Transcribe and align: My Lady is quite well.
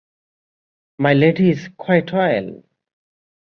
My 0.97 1.13
Lady 1.13 1.51
is 1.51 1.69
quite 1.77 2.11
well. 2.11 2.63